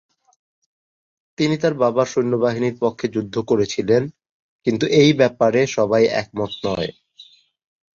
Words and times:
তিনি 1.37 1.55
তার 1.57 1.73
বাবার 1.73 2.07
সৈন্যবাহিনীর 2.07 2.75
পক্ষে 2.79 3.07
যুদ্ধ 3.07 3.35
করছিলেন, 3.41 4.03
কিন্ত 4.67 4.81
এই 5.01 5.11
ব্যাপারে 5.13 5.61
সবাই 5.67 6.03
একমত 6.21 6.51
নয়। 6.65 6.89